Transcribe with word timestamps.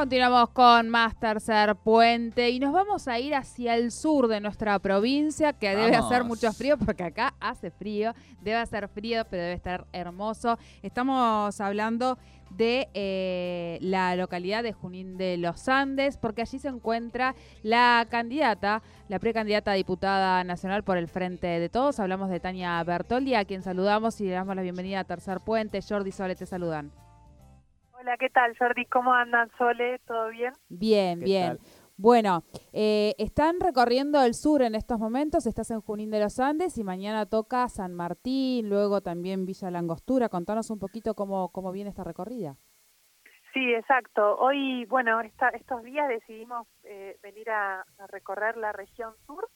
Continuamos 0.00 0.48
con 0.48 0.88
más 0.88 1.14
tercer 1.20 1.76
puente 1.76 2.48
y 2.48 2.58
nos 2.58 2.72
vamos 2.72 3.06
a 3.06 3.18
ir 3.18 3.34
hacia 3.34 3.74
el 3.74 3.92
sur 3.92 4.28
de 4.28 4.40
nuestra 4.40 4.78
provincia, 4.78 5.52
que 5.52 5.76
debe 5.76 5.94
hacer 5.94 6.24
mucho 6.24 6.50
frío, 6.54 6.78
porque 6.78 7.02
acá 7.02 7.34
hace 7.38 7.70
frío, 7.70 8.14
debe 8.40 8.56
hacer 8.56 8.88
frío, 8.88 9.26
pero 9.28 9.42
debe 9.42 9.52
estar 9.52 9.86
hermoso. 9.92 10.58
Estamos 10.82 11.60
hablando 11.60 12.16
de 12.48 12.88
eh, 12.94 13.78
la 13.82 14.16
localidad 14.16 14.62
de 14.62 14.72
Junín 14.72 15.18
de 15.18 15.36
los 15.36 15.68
Andes, 15.68 16.16
porque 16.16 16.40
allí 16.40 16.58
se 16.58 16.68
encuentra 16.68 17.34
la 17.62 18.06
candidata, 18.08 18.82
la 19.08 19.18
precandidata 19.18 19.72
a 19.72 19.74
diputada 19.74 20.42
nacional 20.44 20.82
por 20.82 20.96
el 20.96 21.08
Frente 21.08 21.46
de 21.46 21.68
Todos. 21.68 22.00
Hablamos 22.00 22.30
de 22.30 22.40
Tania 22.40 22.82
Bertoldi, 22.84 23.34
a 23.34 23.44
quien 23.44 23.62
saludamos 23.62 24.18
y 24.22 24.24
le 24.24 24.30
damos 24.30 24.56
la 24.56 24.62
bienvenida 24.62 25.00
a 25.00 25.04
Tercer 25.04 25.40
Puente. 25.40 25.78
Jordi 25.86 26.10
Sole, 26.10 26.36
te 26.36 26.46
saludan. 26.46 26.90
Hola, 28.00 28.16
¿qué 28.16 28.30
tal, 28.30 28.56
Jordi? 28.56 28.86
¿Cómo 28.86 29.12
andan, 29.12 29.50
Sole? 29.58 29.98
¿Todo 30.06 30.28
bien? 30.30 30.52
Bien, 30.68 31.18
¿Qué 31.18 31.24
bien. 31.26 31.58
tal? 31.58 31.60
Bueno, 31.96 32.44
eh, 32.72 33.14
están 33.18 33.60
recorriendo 33.60 34.22
el 34.22 34.32
sur 34.32 34.62
en 34.62 34.74
estos 34.74 34.98
momentos, 34.98 35.44
estás 35.46 35.70
en 35.70 35.82
Junín 35.82 36.10
de 36.10 36.20
los 36.20 36.40
Andes 36.40 36.78
y 36.78 36.84
mañana 36.84 37.26
toca 37.26 37.68
San 37.68 37.94
Martín, 37.94 38.70
luego 38.70 39.02
también 39.02 39.44
Villa 39.44 39.70
Langostura. 39.70 40.30
Contanos 40.30 40.70
un 40.70 40.78
poquito 40.78 41.14
cómo, 41.14 41.50
cómo 41.50 41.72
viene 41.72 41.90
esta 41.90 42.04
recorrida. 42.04 42.56
Sí, 43.52 43.74
exacto. 43.74 44.36
Hoy, 44.38 44.86
bueno, 44.86 45.20
esta- 45.20 45.50
estos 45.50 45.82
días 45.82 46.08
decidimos 46.08 46.66
eh, 46.84 47.18
venir 47.22 47.50
a, 47.50 47.80
a 47.98 48.06
recorrer 48.06 48.56
la 48.56 48.72
región 48.72 49.12
sur. 49.26 49.48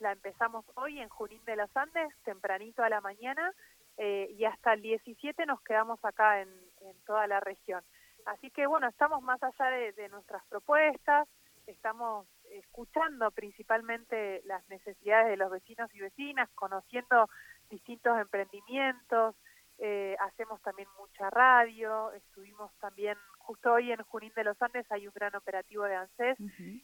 La 0.00 0.12
empezamos 0.12 0.64
hoy 0.74 0.98
en 1.00 1.08
Junín 1.08 1.42
de 1.46 1.56
los 1.56 1.74
Andes, 1.76 2.08
tempranito 2.24 2.82
a 2.82 2.88
la 2.90 3.00
mañana, 3.00 3.52
eh, 3.96 4.28
y 4.36 4.44
hasta 4.44 4.72
el 4.74 4.82
17 4.82 5.46
nos 5.46 5.60
quedamos 5.62 5.98
acá 6.04 6.42
en, 6.42 6.48
en 6.80 6.96
toda 7.04 7.26
la 7.26 7.40
región. 7.40 7.82
Así 8.26 8.50
que, 8.50 8.66
bueno, 8.66 8.88
estamos 8.88 9.22
más 9.22 9.42
allá 9.42 9.70
de, 9.70 9.92
de 9.92 10.08
nuestras 10.08 10.44
propuestas, 10.46 11.28
estamos 11.66 12.26
escuchando 12.50 13.30
principalmente 13.30 14.42
las 14.44 14.66
necesidades 14.68 15.28
de 15.28 15.36
los 15.36 15.50
vecinos 15.50 15.92
y 15.94 16.00
vecinas, 16.00 16.50
conociendo 16.54 17.28
distintos 17.70 18.18
emprendimientos, 18.20 19.36
eh, 19.82 20.14
hacemos 20.20 20.60
también 20.60 20.88
mucha 20.98 21.30
radio, 21.30 22.12
estuvimos 22.12 22.70
también, 22.80 23.16
justo 23.38 23.72
hoy 23.72 23.90
en 23.90 24.02
Junín 24.02 24.30
de 24.36 24.44
los 24.44 24.60
Andes 24.60 24.84
hay 24.92 25.06
un 25.06 25.12
gran 25.14 25.34
operativo 25.34 25.84
de 25.84 25.94
ANSES 25.94 26.36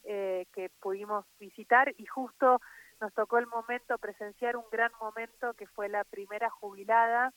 eh, 0.04 0.46
que 0.54 0.70
pudimos 0.80 1.26
visitar 1.38 1.92
y 1.98 2.06
justo 2.06 2.58
nos 2.98 3.12
tocó 3.12 3.36
el 3.36 3.48
momento, 3.48 3.98
presenciar 3.98 4.56
un 4.56 4.64
gran 4.72 4.90
momento 4.98 5.52
que 5.52 5.66
fue 5.66 5.90
la 5.90 6.04
primera 6.04 6.48
jubilada 6.48 7.34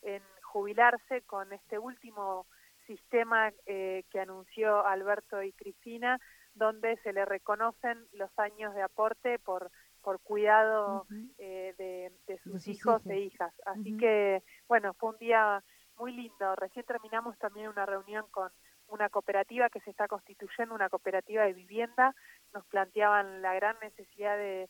en 0.00 0.22
jubilarse 0.52 1.22
con 1.22 1.50
este 1.52 1.78
último 1.78 2.46
sistema 2.86 3.50
eh, 3.64 4.04
que 4.10 4.20
anunció 4.20 4.86
Alberto 4.86 5.42
y 5.42 5.52
Cristina, 5.52 6.20
donde 6.54 6.98
se 6.98 7.14
le 7.14 7.24
reconocen 7.24 8.06
los 8.12 8.30
años 8.38 8.74
de 8.74 8.82
aporte 8.82 9.38
por, 9.38 9.70
por 10.02 10.20
cuidado 10.20 11.06
eh, 11.38 11.74
de, 11.78 12.12
de 12.26 12.38
sus, 12.40 12.68
hijos 12.68 13.00
e 13.06 13.20
hijas. 13.20 13.54
Así 13.64 13.96
que, 13.96 14.42
bueno, 14.68 14.92
fue 14.94 15.10
un 15.10 15.18
día 15.18 15.64
muy 15.96 16.12
lindo. 16.12 16.54
Recién 16.56 16.84
terminamos 16.84 17.38
también 17.38 17.68
una 17.68 17.86
reunión 17.86 18.26
con 18.30 18.50
una 18.88 19.08
cooperativa 19.08 19.70
que 19.70 19.80
se 19.80 19.90
está 19.90 20.06
constituyendo, 20.06 20.74
una 20.74 20.90
cooperativa 20.90 21.44
de 21.44 21.54
vivienda. 21.54 22.14
Nos 22.52 22.66
planteaban 22.66 23.40
la 23.40 23.54
gran 23.54 23.76
necesidad 23.80 24.36
de, 24.36 24.68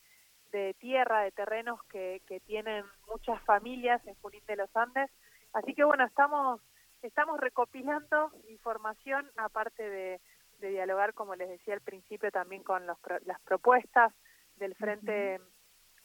de 0.52 0.74
tierra, 0.78 1.22
de 1.22 1.32
terrenos 1.32 1.82
que, 1.90 2.22
que 2.28 2.38
tienen 2.38 2.84
muchas 3.08 3.42
familias 3.42 4.00
en 4.06 4.14
Junín 4.22 4.44
de 4.46 4.56
los 4.56 4.70
Andes. 4.76 5.10
Así 5.52 5.74
que, 5.74 5.84
bueno, 5.84 6.04
estamos, 6.04 6.60
estamos 7.02 7.38
recopilando 7.40 8.32
información, 8.48 9.30
aparte 9.36 9.88
de, 9.88 10.20
de 10.58 10.68
dialogar, 10.70 11.14
como 11.14 11.34
les 11.34 11.48
decía 11.48 11.74
al 11.74 11.80
principio, 11.80 12.30
también 12.30 12.62
con 12.62 12.86
los 12.86 12.98
las 13.24 13.40
propuestas 13.42 14.12
del 14.56 14.74
Frente 14.74 15.40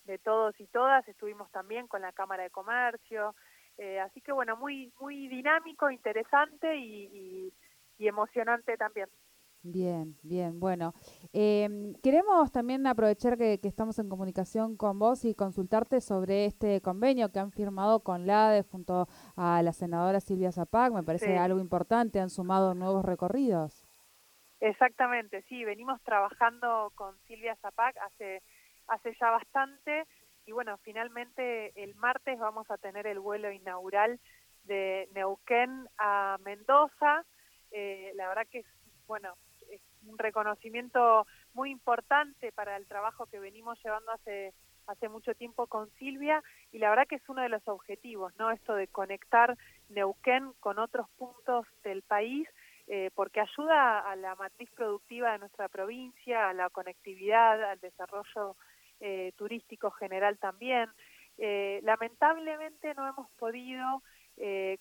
de 0.05 0.17
Todos 0.19 0.59
y 0.59 0.67
Todas. 0.67 1.07
Estuvimos 1.07 1.51
también 1.51 1.87
con 1.87 2.01
la 2.01 2.11
Cámara 2.13 2.43
de 2.43 2.49
Comercio. 2.49 3.35
Eh, 3.77 3.99
así 3.99 4.21
que, 4.21 4.31
bueno, 4.31 4.57
muy, 4.57 4.91
muy 4.99 5.27
dinámico, 5.27 5.89
interesante 5.91 6.75
y, 6.75 7.03
y- 7.13 7.53
y 7.99 8.07
emocionante 8.07 8.77
también. 8.77 9.09
Bien, 9.69 10.15
bien, 10.23 10.61
bueno. 10.61 10.93
Eh, 11.33 11.93
queremos 12.01 12.53
también 12.53 12.87
aprovechar 12.87 13.37
que, 13.37 13.59
que 13.59 13.67
estamos 13.67 13.99
en 13.99 14.07
comunicación 14.07 14.77
con 14.77 14.97
vos 14.97 15.25
y 15.25 15.35
consultarte 15.35 15.99
sobre 15.99 16.45
este 16.45 16.79
convenio 16.81 17.33
que 17.33 17.39
han 17.39 17.51
firmado 17.51 17.99
con 17.99 18.25
la 18.25 18.47
ADE 18.47 18.63
junto 18.63 19.07
a 19.35 19.61
la 19.61 19.73
senadora 19.73 20.21
Silvia 20.21 20.53
Zapac. 20.53 20.93
Me 20.93 21.03
parece 21.03 21.25
Sí. 21.25 21.31
algo 21.37 21.59
importante, 21.59 22.21
han 22.21 22.29
sumado 22.29 22.75
nuevos 22.75 23.03
recorridos. 23.03 23.83
Exactamente, 24.61 25.43
sí, 25.49 25.65
venimos 25.65 26.01
trabajando 26.03 26.91
con 26.95 27.19
Silvia 27.27 27.55
Zapac 27.57 27.95
hace, 27.97 28.41
hace 28.87 29.15
ya 29.19 29.31
bastante 29.31 30.05
y 30.45 30.51
bueno, 30.53 30.77
finalmente 30.79 31.73
el 31.83 31.93
martes 31.95 32.39
vamos 32.39 32.69
a 32.71 32.77
tener 32.77 33.05
el 33.05 33.19
vuelo 33.19 33.51
inaugural 33.51 34.19
de 34.63 35.09
Neuquén 35.13 35.87
a 35.97 36.37
Mendoza. 36.43 37.25
Eh, 37.71 38.11
la 38.15 38.29
verdad 38.29 38.47
que 38.49 38.59
es, 38.59 38.65
bueno, 39.07 39.35
un 40.07 40.17
reconocimiento 40.17 41.27
muy 41.53 41.71
importante 41.71 42.51
para 42.51 42.77
el 42.77 42.87
trabajo 42.87 43.25
que 43.27 43.39
venimos 43.39 43.81
llevando 43.83 44.11
hace 44.11 44.53
hace 44.87 45.09
mucho 45.09 45.35
tiempo 45.35 45.67
con 45.67 45.89
Silvia 45.99 46.41
y 46.71 46.79
la 46.79 46.89
verdad 46.89 47.07
que 47.07 47.15
es 47.15 47.29
uno 47.29 47.41
de 47.41 47.49
los 47.49 47.67
objetivos, 47.67 48.33
¿no? 48.39 48.51
Esto 48.51 48.73
de 48.73 48.87
conectar 48.87 49.57
Neuquén 49.89 50.53
con 50.61 50.79
otros 50.79 51.09
puntos 51.17 51.65
del 51.83 52.03
país 52.03 52.47
eh, 52.87 53.11
porque 53.13 53.41
ayuda 53.41 53.99
a 53.99 54.15
la 54.15 54.35
matriz 54.35 54.69
productiva 54.71 55.33
de 55.33 55.39
nuestra 55.39 55.67
provincia, 55.67 56.49
a 56.49 56.53
la 56.53 56.69
conectividad, 56.69 57.61
al 57.65 57.79
desarrollo 57.81 58.55
eh, 59.01 59.33
turístico 59.35 59.91
general 59.91 60.37
también. 60.37 60.89
Eh, 61.37 61.81
lamentablemente 61.83 62.93
no 62.95 63.07
hemos 63.07 63.29
podido 63.31 64.01
eh, 64.37 64.77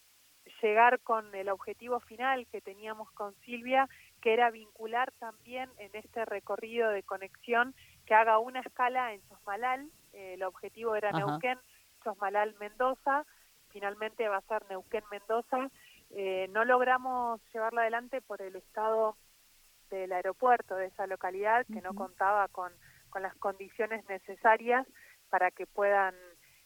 llegar 0.63 1.01
con 1.01 1.35
el 1.35 1.49
objetivo 1.49 2.01
final 2.01 2.47
que 2.47 2.61
teníamos 2.61 3.11
con 3.13 3.35
Silvia, 3.45 3.89
que 4.27 4.33
era 4.33 4.51
vincular 4.51 5.13
también 5.21 5.71
en 5.79 5.95
este 5.95 6.25
recorrido 6.25 6.91
de 6.91 7.05
conexión 7.05 7.77
que 8.07 8.15
haga 8.15 8.41
una 8.41 8.59
escala 8.59 9.13
en 9.13 9.23
Chosmalal. 9.29 9.89
Eh, 10.15 10.35
el 10.35 10.43
objetivo 10.43 10.97
era 10.97 11.11
Ajá. 11.11 11.19
Neuquén, 11.19 11.61
Chosmalal, 12.03 12.57
Mendoza. 12.59 13.25
Finalmente 13.69 14.27
va 14.27 14.39
a 14.39 14.49
ser 14.49 14.69
Neuquén, 14.69 15.05
Mendoza. 15.13 15.71
Eh, 16.11 16.49
no 16.51 16.65
logramos 16.65 17.41
llevarlo 17.53 17.83
adelante 17.83 18.21
por 18.21 18.43
el 18.43 18.57
estado 18.57 19.17
del 19.91 20.11
aeropuerto 20.11 20.75
de 20.75 20.87
esa 20.87 21.07
localidad, 21.07 21.65
que 21.65 21.81
no 21.81 21.95
contaba 21.95 22.49
con, 22.49 22.73
con 23.11 23.23
las 23.23 23.37
condiciones 23.37 24.05
necesarias 24.09 24.89
para 25.31 25.53
que 25.53 25.69
puedan 25.69 26.17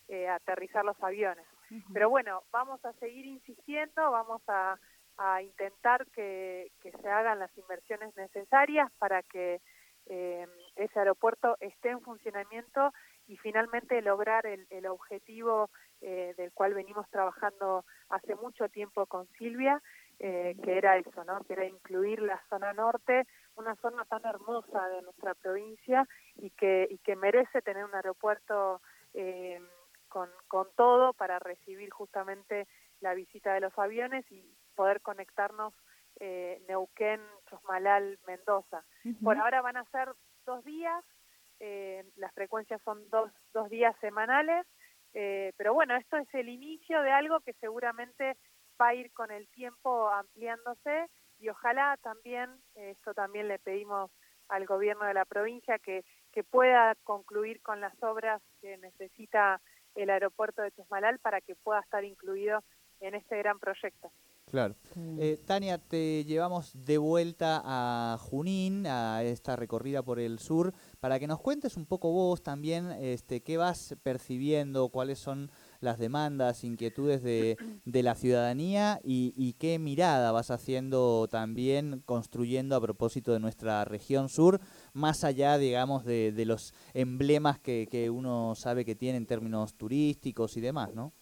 eh, 0.09 0.31
aterrizar 0.31 0.83
los 0.83 0.97
aviones. 1.03 1.45
Pero 1.93 2.09
bueno, 2.09 2.43
vamos 2.53 2.83
a 2.87 2.95
seguir 2.95 3.27
insistiendo, 3.27 4.11
vamos 4.11 4.41
a, 4.49 4.79
a 5.23 5.43
intentar 5.43 6.07
que, 6.13 6.73
que 6.81 6.93
se 6.93 7.09
hagan 7.09 7.39
las 7.39 7.57
inversiones 7.59 8.17
necesarias 8.17 8.91
para 8.99 9.23
que 9.23 9.61
eh, 10.07 10.47
ese 10.77 10.99
aeropuerto 10.99 11.57
esté 11.61 11.91
en 11.91 12.01
funcionamiento 12.01 12.93
y 13.29 13.37
finalmente 13.37 14.01
lograr 14.01 14.47
el, 14.47 14.67
el 14.71 14.87
objetivo 14.87 15.69
eh, 16.01 16.33
del 16.39 16.53
cual 16.53 16.73
venimos 16.73 17.07
trabajando 17.11 17.85
hace 18.09 18.35
mucho 18.35 18.71
tiempo 18.71 19.05
con 19.05 19.29
Silvia, 19.39 19.83
eh, 20.19 20.57
que 20.65 20.79
era 20.79 20.97
eso, 20.97 21.23
¿no? 21.25 21.45
Que 21.45 21.53
era 21.53 21.67
incluir 21.67 22.23
la 22.23 22.43
zona 22.49 22.73
norte, 22.73 23.27
una 23.57 23.77
zona 23.77 24.07
tan 24.07 24.25
hermosa 24.25 24.89
de 24.89 25.03
nuestra 25.03 25.35
provincia 25.35 26.09
y 26.37 26.49
que, 26.51 26.89
y 26.91 26.97
que 26.99 27.15
merece 27.15 27.61
tener 27.61 27.85
un 27.85 27.95
aeropuerto 27.95 28.81
eh, 29.13 29.61
con, 30.09 30.31
con 30.49 30.67
todo 30.77 31.13
para 31.13 31.39
recibir 31.39 31.91
justamente 31.91 32.67
la 33.01 33.13
visita 33.13 33.53
de 33.53 33.61
los 33.61 33.79
aviones 33.79 34.25
y 34.33 34.57
poder 34.81 35.03
conectarnos 35.03 35.75
eh, 36.21 36.63
Neuquén, 36.67 37.21
Chosmalal, 37.51 38.19
Mendoza. 38.27 38.83
Por 39.23 39.37
ahora 39.37 39.61
van 39.61 39.77
a 39.77 39.85
ser 39.91 40.09
dos 40.47 40.65
días, 40.65 41.05
eh, 41.59 42.03
las 42.17 42.33
frecuencias 42.33 42.81
son 42.83 43.07
dos, 43.11 43.31
dos 43.53 43.69
días 43.69 43.95
semanales, 44.01 44.67
eh, 45.13 45.53
pero 45.59 45.75
bueno, 45.75 45.95
esto 45.97 46.17
es 46.17 46.33
el 46.33 46.49
inicio 46.49 47.03
de 47.03 47.11
algo 47.11 47.41
que 47.41 47.53
seguramente 47.61 48.39
va 48.81 48.89
a 48.89 48.95
ir 48.95 49.13
con 49.13 49.31
el 49.31 49.49
tiempo 49.49 50.09
ampliándose 50.09 51.11
y 51.39 51.51
ojalá 51.51 51.99
también, 51.99 52.49
esto 52.75 53.13
también 53.13 53.49
le 53.49 53.59
pedimos 53.59 54.11
al 54.49 54.65
gobierno 54.65 55.05
de 55.05 55.13
la 55.13 55.27
provincia 55.27 55.79
que, 55.79 56.07
que 56.33 56.43
pueda 56.43 56.95
concluir 57.05 57.61
con 57.61 57.83
las 57.83 58.03
obras 58.03 58.41
que 58.63 58.79
necesita 58.79 59.61
el 59.95 60.09
aeropuerto 60.09 60.63
de 60.63 60.73
Chosmalal 60.73 61.19
para 61.19 61.43
que 61.43 61.55
pueda 61.55 61.81
estar 61.81 62.03
incluido 62.03 62.65
en 63.01 63.15
este 63.15 63.37
gran 63.37 63.59
proyecto. 63.59 64.11
Claro. 64.51 64.75
Eh, 65.19 65.39
Tania, 65.47 65.79
te 65.79 66.25
llevamos 66.25 66.73
de 66.85 66.99
vuelta 66.99 67.63
a 67.65 68.19
Junín, 68.19 68.85
a 68.85 69.23
esta 69.23 69.55
recorrida 69.55 70.03
por 70.03 70.19
el 70.19 70.41
sur, 70.41 70.73
para 70.99 71.21
que 71.21 71.29
nos 71.29 71.41
cuentes 71.41 71.77
un 71.77 71.87
poco 71.87 72.11
vos 72.11 72.43
también 72.43 72.91
este, 73.01 73.43
qué 73.43 73.57
vas 73.57 73.97
percibiendo, 74.03 74.89
cuáles 74.89 75.21
son 75.21 75.53
las 75.79 75.99
demandas, 76.01 76.65
inquietudes 76.65 77.23
de, 77.23 77.59
de 77.85 78.03
la 78.03 78.17
ciudadanía 78.17 78.99
y, 79.05 79.33
y, 79.37 79.53
qué 79.53 79.79
mirada 79.79 80.33
vas 80.33 80.51
haciendo 80.51 81.29
también 81.31 82.03
construyendo 82.05 82.75
a 82.75 82.81
propósito 82.81 83.33
de 83.33 83.39
nuestra 83.39 83.85
región 83.85 84.29
sur, 84.29 84.59
más 84.95 85.23
allá, 85.23 85.59
digamos, 85.59 86.05
de, 86.05 86.33
de 86.33 86.45
los 86.45 86.75
emblemas 86.93 87.61
que, 87.61 87.87
que 87.89 88.11
uno 88.11 88.57
sabe 88.57 88.85
que 88.85 88.97
tiene 88.97 89.19
en 89.19 89.27
términos 89.27 89.77
turísticos 89.77 90.57
y 90.57 90.61
demás, 90.61 90.93
¿no? 90.93 91.13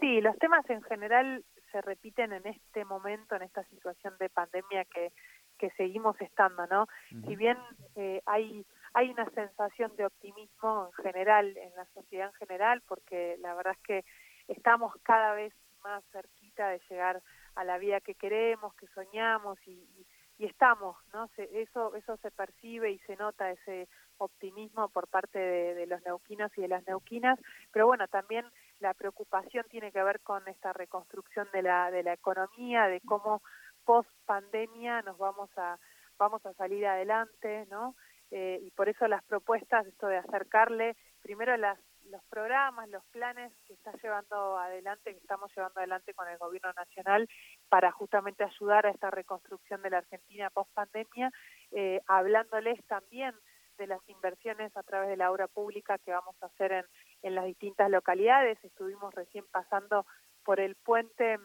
Sí, 0.00 0.20
los 0.20 0.36
temas 0.38 0.68
en 0.68 0.82
general 0.82 1.44
se 1.74 1.80
repiten 1.80 2.32
en 2.32 2.46
este 2.46 2.84
momento, 2.84 3.34
en 3.34 3.42
esta 3.42 3.64
situación 3.64 4.14
de 4.20 4.28
pandemia 4.28 4.84
que, 4.84 5.12
que 5.58 5.70
seguimos 5.70 6.14
estando, 6.20 6.68
¿no? 6.68 6.86
Si 7.26 7.34
bien 7.34 7.58
eh, 7.96 8.22
hay 8.26 8.64
hay 8.94 9.10
una 9.10 9.28
sensación 9.30 9.94
de 9.96 10.06
optimismo 10.06 10.86
en 10.86 11.04
general, 11.04 11.56
en 11.56 11.74
la 11.74 11.84
sociedad 11.86 12.28
en 12.28 12.34
general, 12.34 12.80
porque 12.86 13.36
la 13.40 13.52
verdad 13.54 13.72
es 13.72 13.82
que 13.82 14.04
estamos 14.46 14.94
cada 15.02 15.34
vez 15.34 15.52
más 15.82 16.04
cerquita 16.12 16.68
de 16.68 16.80
llegar 16.88 17.20
a 17.56 17.64
la 17.64 17.78
vida 17.78 18.00
que 18.00 18.14
queremos, 18.14 18.72
que 18.76 18.86
soñamos 18.94 19.58
y, 19.66 20.06
y, 20.38 20.46
estamos, 20.46 20.96
¿no? 21.12 21.28
eso, 21.36 21.94
eso 21.96 22.16
se 22.18 22.30
percibe 22.30 22.90
y 22.90 22.98
se 23.00 23.16
nota 23.16 23.50
ese 23.50 23.88
optimismo 24.18 24.88
por 24.90 25.08
parte 25.08 25.38
de, 25.38 25.74
de, 25.74 25.86
los 25.86 26.04
neuquinos 26.04 26.52
y 26.56 26.60
de 26.60 26.68
las 26.68 26.86
neuquinas, 26.86 27.38
pero 27.72 27.86
bueno, 27.86 28.06
también 28.08 28.44
la 28.84 28.92
preocupación 28.92 29.64
tiene 29.70 29.90
que 29.90 30.02
ver 30.02 30.20
con 30.20 30.46
esta 30.46 30.74
reconstrucción 30.74 31.48
de 31.54 31.62
la, 31.62 31.90
de 31.90 32.02
la 32.02 32.12
economía, 32.12 32.86
de 32.86 33.00
cómo 33.00 33.40
post 33.82 34.10
pandemia 34.26 35.00
nos 35.00 35.16
vamos 35.16 35.48
a, 35.56 35.78
vamos 36.18 36.44
a 36.44 36.52
salir 36.52 36.86
adelante, 36.86 37.66
¿no? 37.70 37.96
Eh, 38.30 38.58
y 38.62 38.70
por 38.72 38.90
eso 38.90 39.08
las 39.08 39.24
propuestas, 39.24 39.86
esto 39.86 40.06
de 40.06 40.18
acercarle 40.18 40.96
primero 41.22 41.56
las, 41.56 41.78
los 42.10 42.22
programas, 42.24 42.90
los 42.90 43.04
planes 43.06 43.52
que 43.66 43.72
está 43.72 43.90
llevando 44.02 44.58
adelante, 44.58 45.12
que 45.12 45.18
estamos 45.18 45.50
llevando 45.56 45.80
adelante 45.80 46.12
con 46.12 46.28
el 46.28 46.36
gobierno 46.36 46.70
nacional 46.76 47.26
para 47.70 47.90
justamente 47.90 48.44
ayudar 48.44 48.84
a 48.84 48.90
esta 48.90 49.10
reconstrucción 49.10 49.80
de 49.80 49.90
la 49.90 49.98
Argentina 49.98 50.50
post 50.50 50.70
pandemia, 50.74 51.30
eh, 51.70 52.02
hablándoles 52.06 52.84
también 52.84 53.34
de 53.78 53.86
las 53.86 54.06
inversiones 54.08 54.76
a 54.76 54.82
través 54.82 55.08
de 55.08 55.16
la 55.16 55.32
obra 55.32 55.48
pública 55.48 55.96
que 55.98 56.12
vamos 56.12 56.36
a 56.42 56.46
hacer 56.46 56.70
en, 56.72 56.84
en 57.24 57.34
las 57.34 57.46
distintas 57.46 57.90
localidades. 57.90 58.62
Estuvimos 58.62 59.12
recién 59.14 59.44
pasando 59.50 60.06
por 60.44 60.60
el 60.60 60.76
puente 60.76 61.38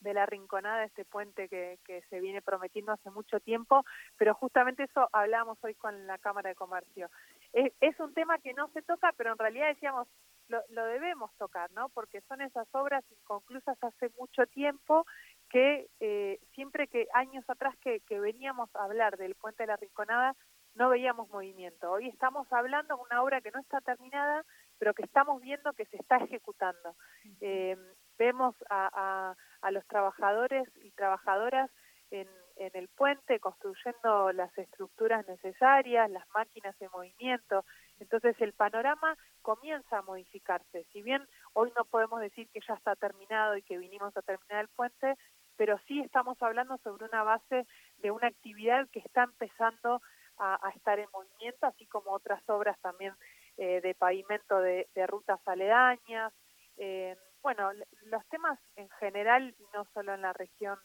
de 0.00 0.14
la 0.14 0.26
Rinconada, 0.26 0.84
este 0.84 1.04
puente 1.04 1.48
que, 1.48 1.78
que 1.84 2.02
se 2.10 2.20
viene 2.20 2.42
prometiendo 2.42 2.92
hace 2.92 3.10
mucho 3.10 3.40
tiempo, 3.40 3.84
pero 4.16 4.34
justamente 4.34 4.84
eso 4.84 5.08
hablamos 5.12 5.58
hoy 5.62 5.74
con 5.74 6.06
la 6.06 6.18
Cámara 6.18 6.50
de 6.50 6.54
Comercio. 6.54 7.10
Es, 7.52 7.98
un 7.98 8.12
tema 8.12 8.38
que 8.38 8.52
no 8.52 8.68
se 8.68 8.82
toca, 8.82 9.12
pero 9.16 9.32
en 9.32 9.38
realidad 9.38 9.68
decíamos, 9.68 10.06
lo, 10.48 10.60
lo, 10.68 10.84
debemos 10.84 11.34
tocar, 11.38 11.70
¿no? 11.72 11.88
Porque 11.88 12.20
son 12.28 12.42
esas 12.42 12.68
obras 12.72 13.02
inconclusas 13.10 13.82
hace 13.82 14.10
mucho 14.18 14.46
tiempo 14.46 15.06
que 15.48 15.88
eh, 15.98 16.38
siempre 16.54 16.86
que 16.86 17.08
años 17.14 17.44
atrás 17.48 17.74
que, 17.78 18.00
que 18.00 18.20
veníamos 18.20 18.68
a 18.76 18.84
hablar 18.84 19.16
del 19.16 19.34
puente 19.34 19.62
de 19.62 19.68
la 19.68 19.76
Rinconada, 19.76 20.36
no 20.76 20.90
veíamos 20.90 21.28
movimiento. 21.30 21.90
Hoy 21.90 22.08
estamos 22.08 22.46
hablando 22.52 22.96
de 22.96 23.02
una 23.02 23.22
obra 23.22 23.40
que 23.40 23.50
no 23.50 23.60
está 23.60 23.80
terminada, 23.80 24.44
pero 24.78 24.94
que 24.94 25.02
estamos 25.02 25.40
viendo 25.40 25.72
que 25.72 25.86
se 25.86 25.96
está 25.96 26.18
ejecutando. 26.18 26.94
Eh, 27.40 27.76
vemos 28.18 28.54
a, 28.68 28.90
a, 28.92 29.36
a, 29.62 29.70
los 29.70 29.86
trabajadores 29.86 30.68
y 30.82 30.90
trabajadoras 30.92 31.70
en, 32.10 32.28
en, 32.56 32.70
el 32.74 32.88
puente 32.88 33.40
construyendo 33.40 34.32
las 34.32 34.56
estructuras 34.58 35.26
necesarias, 35.26 36.10
las 36.10 36.28
máquinas 36.30 36.76
en 36.80 36.90
movimiento. 36.92 37.64
Entonces 37.98 38.36
el 38.40 38.52
panorama 38.52 39.16
comienza 39.40 39.98
a 39.98 40.02
modificarse. 40.02 40.84
Si 40.92 41.00
bien 41.02 41.26
hoy 41.54 41.72
no 41.74 41.86
podemos 41.86 42.20
decir 42.20 42.48
que 42.52 42.60
ya 42.66 42.74
está 42.74 42.94
terminado 42.96 43.56
y 43.56 43.62
que 43.62 43.78
vinimos 43.78 44.14
a 44.14 44.22
terminar 44.22 44.60
el 44.60 44.68
puente, 44.68 45.16
pero 45.56 45.78
sí 45.88 46.00
estamos 46.00 46.36
hablando 46.42 46.76
sobre 46.78 47.06
una 47.06 47.22
base 47.22 47.66
de 47.98 48.10
una 48.10 48.28
actividad 48.28 48.86
que 48.90 48.98
está 49.00 49.22
empezando 49.22 50.02
a, 50.38 50.66
a 50.66 50.70
estar 50.70 50.98
en 50.98 51.08
movimiento, 51.12 51.66
así 51.66 51.86
como 51.86 52.10
otras 52.12 52.42
obras 52.48 52.78
también 52.80 53.14
eh, 53.56 53.80
de 53.80 53.94
pavimento 53.94 54.60
de, 54.60 54.88
de 54.94 55.06
rutas 55.06 55.40
aledañas. 55.46 56.32
Eh, 56.76 57.16
bueno, 57.42 57.70
los 58.06 58.26
temas 58.28 58.58
en 58.76 58.88
general, 59.00 59.54
no 59.72 59.86
solo 59.94 60.14
en 60.14 60.22
la 60.22 60.32
región 60.32 60.78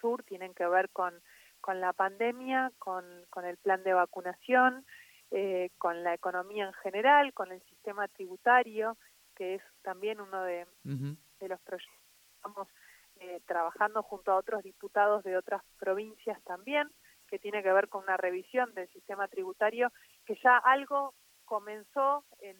sur, 0.00 0.22
tienen 0.24 0.54
que 0.54 0.66
ver 0.66 0.90
con, 0.90 1.20
con 1.60 1.80
la 1.80 1.92
pandemia, 1.92 2.72
con, 2.78 3.04
con 3.30 3.44
el 3.44 3.56
plan 3.58 3.82
de 3.82 3.94
vacunación, 3.94 4.84
eh, 5.30 5.70
con 5.78 6.02
la 6.02 6.14
economía 6.14 6.66
en 6.66 6.72
general, 6.74 7.32
con 7.32 7.52
el 7.52 7.62
sistema 7.62 8.08
tributario, 8.08 8.96
que 9.34 9.56
es 9.56 9.62
también 9.82 10.20
uno 10.20 10.42
de, 10.42 10.66
uh 10.84 10.88
-huh. 10.88 11.16
de 11.40 11.48
los 11.48 11.60
proyectos 11.62 11.98
que 11.98 12.36
estamos 12.36 12.68
eh, 13.16 13.40
trabajando 13.46 14.02
junto 14.02 14.32
a 14.32 14.36
otros 14.36 14.62
diputados 14.62 15.22
de 15.24 15.36
otras 15.36 15.62
provincias 15.78 16.40
también, 16.44 16.90
que 17.34 17.40
tiene 17.40 17.64
que 17.64 17.72
ver 17.72 17.88
con 17.88 18.04
una 18.04 18.16
revisión 18.16 18.72
del 18.74 18.88
sistema 18.90 19.26
tributario, 19.26 19.90
que 20.24 20.38
ya 20.40 20.56
algo 20.56 21.14
comenzó 21.44 22.24
en, 22.38 22.56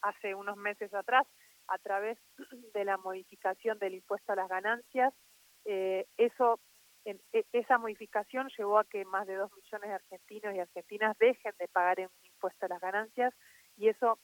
hace 0.00 0.34
unos 0.34 0.56
meses 0.56 0.94
atrás 0.94 1.26
a 1.68 1.76
través 1.76 2.18
de 2.72 2.86
la 2.86 2.96
modificación 2.96 3.78
del 3.78 3.96
impuesto 3.96 4.32
a 4.32 4.36
las 4.36 4.48
ganancias. 4.48 5.12
Eh, 5.66 6.06
eso, 6.16 6.58
e, 7.04 7.20
esa 7.52 7.76
modificación 7.76 8.48
llevó 8.56 8.78
a 8.78 8.84
que 8.84 9.04
más 9.04 9.26
de 9.26 9.34
dos 9.34 9.52
millones 9.52 9.90
de 9.90 9.94
argentinos 9.94 10.54
y 10.54 10.60
argentinas 10.60 11.14
dejen 11.18 11.52
de 11.58 11.68
pagar 11.68 11.98
un 11.98 12.24
impuesto 12.24 12.64
a 12.64 12.70
las 12.70 12.80
ganancias 12.80 13.34
y 13.76 13.88
eso 13.88 14.18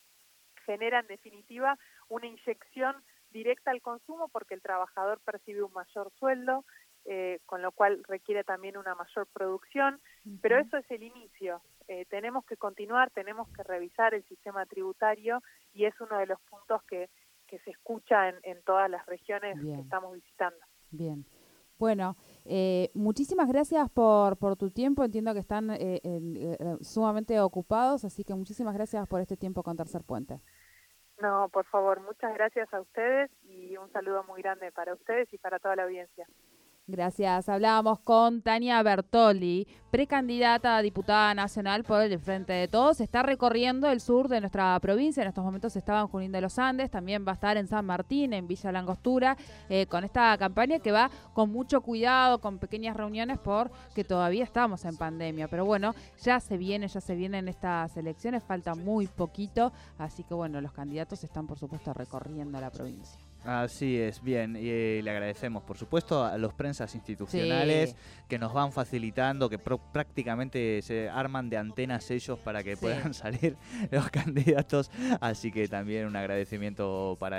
genera 0.65 1.01
en 1.01 1.09
definitiva 1.09 1.79
una 2.09 2.27
inyección 2.27 3.05
directa 3.29 3.71
al 3.71 3.83
consumo 3.83 4.29
porque 4.29 4.55
el 4.55 4.63
trabajador 4.63 5.21
percibe 5.21 5.63
un 5.63 5.75
mayor 5.75 6.11
sueldo, 6.19 6.65
eh, 7.05 7.41
con 7.47 7.63
lo 7.63 7.73
cual 7.73 8.03
requiere 8.07 8.45
también 8.45 8.77
una 8.77 8.95
mayor 8.95 9.27
producción, 9.33 10.01
pero 10.43 10.59
eso 10.59 10.77
es 10.77 10.91
el 10.91 11.03
inicio. 11.03 11.63
Eh, 11.87 12.05
tenemos 12.07 12.45
que 12.45 12.57
continuar, 12.57 13.11
tenemos 13.11 13.49
que 13.51 13.63
revisar 13.63 14.15
el 14.15 14.25
sistema 14.25 14.67
tributario 14.67 15.43
y 15.73 15.87
es 15.87 15.99
uno 16.01 16.19
de 16.19 16.27
los 16.27 16.41
puntos 16.43 16.83
que, 16.85 17.09
que 17.47 17.59
se 17.61 17.71
escucha 17.71 18.29
en, 18.29 18.37
en 18.43 18.63
todas 18.63 18.91
las 18.91 19.05
regiones 19.07 19.59
Bien. 19.61 19.77
que 19.77 19.83
estamos 19.83 20.13
visitando. 20.13 20.61
Bien. 20.91 21.25
Bueno, 21.79 22.17
eh, 22.45 22.91
muchísimas 22.95 23.49
gracias 23.49 23.89
por, 23.91 24.37
por 24.37 24.57
tu 24.57 24.71
tiempo. 24.71 25.05
Entiendo 25.05 25.33
que 25.33 25.41
están 25.41 25.71
eh, 25.71 26.01
eh, 26.03 26.59
sumamente 26.81 27.41
ocupados, 27.41 28.05
así 28.05 28.25
que 28.25 28.35
muchísimas 28.35 28.75
gracias 28.75 29.07
por 29.07 29.21
este 29.21 29.37
tiempo 29.37 29.63
con 29.63 29.77
Tercer 29.77 30.03
Puente. 30.03 30.41
No, 31.21 31.49
por 31.51 31.65
favor, 31.67 32.01
muchas 32.01 32.35
gracias 32.35 32.73
a 32.73 32.81
ustedes 32.81 33.31
y 33.43 33.77
un 33.77 33.91
saludo 33.93 34.25
muy 34.25 34.43
grande 34.43 34.71
para 34.73 34.95
ustedes 34.95 35.33
y 35.33 35.39
para 35.39 35.59
toda 35.59 35.77
la 35.77 35.85
audiencia. 35.85 36.27
Gracias. 36.91 37.51
Hablábamos 37.51 38.01
con 38.01 38.41
Tania 38.41 38.83
Bertoli, 38.83 39.69
precandidata 39.91 40.79
a 40.79 40.81
diputada 40.81 41.35
nacional 41.35 41.85
por 41.85 42.01
el 42.01 42.19
Frente 42.19 42.55
de 42.55 42.67
Todos. 42.67 43.03
Está 43.03 43.23
recorriendo 43.23 43.91
el 43.91 44.01
sur 44.01 44.29
de 44.29 44.41
nuestra 44.41 44.81
provincia. 44.81 45.23
En 45.23 45.29
estos 45.29 45.45
momentos 45.45 45.77
estaba 45.77 46.01
en 46.01 46.07
Junín 46.09 46.33
de 46.33 46.41
los 46.41 46.59
Andes. 46.59 46.91
También 46.91 47.27
va 47.29 47.33
a 47.33 47.35
estar 47.35 47.59
en 47.59 47.67
San 47.67 47.85
Martín, 47.85 48.33
en 48.33 48.49
Villa 48.49 48.73
Langostura, 48.73 49.37
eh, 49.69 49.85
con 49.85 50.03
esta 50.03 50.39
campaña 50.39 50.79
que 50.79 50.91
va 50.91 51.11
con 51.35 51.53
mucho 51.53 51.83
cuidado, 51.83 52.41
con 52.41 52.57
pequeñas 52.59 52.97
reuniones, 52.97 53.39
porque 53.39 54.03
todavía 54.03 54.45
estamos 54.45 54.87
en 54.87 54.97
pandemia. 54.97 55.47
Pero 55.47 55.67
bueno, 55.67 55.95
ya 56.23 56.41
se 56.41 56.57
viene, 56.57 56.89
ya 56.89 57.03
se 57.03 57.15
vienen 57.15 57.49
estas 57.49 57.95
elecciones. 57.99 58.43
Falta 58.43 58.75
muy 58.75 59.09
poquito. 59.09 59.73
Así 59.99 60.25
que 60.25 60.33
bueno, 60.33 60.59
los 60.63 60.73
candidatos 60.73 61.23
están, 61.23 61.47
por 61.47 61.59
supuesto, 61.59 61.93
recorriendo 61.93 62.59
la 62.59 62.71
provincia. 62.71 63.28
Así 63.49 63.99
es, 63.99 64.23
bien, 64.23 64.57
y 64.57 64.69
eh, 64.69 65.01
le 65.03 65.11
agradecemos 65.11 65.63
por 65.63 65.79
supuesto 65.79 66.23
a 66.23 66.37
los 66.37 66.53
prensas 66.53 66.95
institucionales 66.95 67.91
sí. 67.93 67.97
que 68.29 68.39
nos 68.39 68.53
van 68.53 68.73
facilitando, 68.73 69.49
que 69.49 69.59
prácticamente 69.59 70.83
se 70.83 71.09
arman 71.09 71.49
de 71.49 71.57
antenas 71.57 72.11
ellos 72.11 72.39
para 72.39 72.63
que 72.63 72.77
sí. 72.77 72.83
puedan 72.83 73.15
salir 73.15 73.57
los 73.91 74.11
candidatos, 74.11 74.91
así 75.23 75.51
que 75.51 75.67
también 75.67 76.05
un 76.07 76.17
agradecimiento 76.17 77.17
para 77.19 77.37